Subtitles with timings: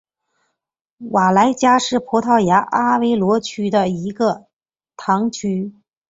[1.11, 4.47] 瓦莱加是葡萄牙阿威罗区的一个
[4.97, 5.75] 堂区。